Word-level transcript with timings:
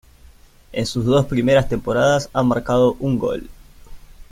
En 0.71 0.87
sus 0.87 1.05
dos 1.05 1.27
primeras 1.27 1.69
temporadas 1.69 2.27
ha 2.33 2.41
marcado 2.41 2.95
un 2.99 3.19
gol. 3.19 3.47